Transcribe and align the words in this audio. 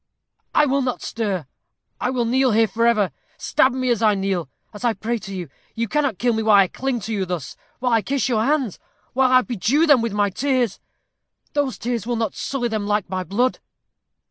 "I 0.55 0.65
will 0.65 0.81
not 0.81 1.03
stir. 1.03 1.45
I 1.99 2.09
will 2.09 2.25
kneel 2.25 2.53
here 2.53 2.67
forever. 2.67 3.11
Stab 3.37 3.71
me 3.71 3.89
as 3.91 4.01
I 4.01 4.15
kneel 4.15 4.49
as 4.73 4.83
I 4.83 4.93
pray 4.93 5.19
to 5.19 5.31
you. 5.31 5.47
You 5.75 5.87
cannot 5.87 6.17
kill 6.17 6.33
me 6.33 6.41
while 6.41 6.55
I 6.57 6.67
cling 6.69 6.99
to 7.01 7.13
you 7.13 7.23
thus 7.23 7.55
while 7.77 7.93
I 7.93 8.01
kiss 8.01 8.27
your 8.27 8.43
hands 8.43 8.79
while 9.13 9.31
I 9.31 9.43
bedew 9.43 9.85
them 9.85 10.01
with 10.01 10.13
my 10.13 10.31
tears. 10.31 10.79
Those 11.53 11.77
tears 11.77 12.07
will 12.07 12.15
not 12.15 12.33
sully 12.33 12.67
them 12.67 12.87
like 12.87 13.11
my 13.11 13.23
blood." 13.23 13.59